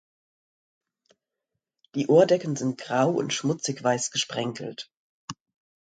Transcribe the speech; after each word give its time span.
Die 1.93 2.07
Ohrdecken 2.07 2.55
sind 2.55 2.79
grau 2.81 3.11
und 3.11 3.33
schmutzig 3.33 3.83
weiß 3.83 4.09
gesprenkelt. 4.09 4.89